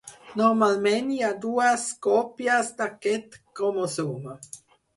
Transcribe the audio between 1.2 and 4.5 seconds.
ha dues còpies d'aquest cromosoma.